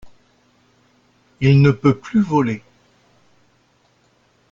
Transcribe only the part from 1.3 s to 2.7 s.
Il ne peut plus voler.